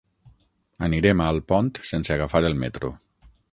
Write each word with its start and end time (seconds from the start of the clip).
Anirem 0.87 1.21
a 1.21 1.27
Alpont 1.35 1.71
sense 1.91 2.17
agafar 2.17 2.43
el 2.51 2.61
metro. 2.65 2.93